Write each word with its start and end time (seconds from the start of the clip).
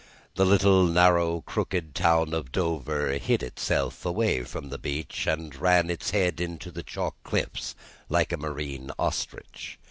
The 0.33 0.47
little 0.47 0.85
narrow, 0.87 1.41
crooked 1.41 1.93
town 1.93 2.33
of 2.33 2.51
Dover 2.51 3.19
hid 3.19 3.43
itself 3.43 4.03
away 4.03 4.43
from 4.43 4.69
the 4.69 4.79
beach, 4.79 5.27
and 5.27 5.55
ran 5.55 5.91
its 5.91 6.09
head 6.09 6.41
into 6.41 6.71
the 6.71 6.81
chalk 6.81 7.15
cliffs, 7.23 7.75
like 8.09 8.31
a 8.33 8.37
marine 8.37 8.89
ostrich. 8.97 9.77